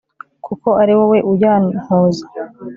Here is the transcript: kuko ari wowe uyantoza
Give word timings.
kuko 0.45 0.69
ari 0.81 0.93
wowe 0.97 1.17
uyantoza 1.31 2.25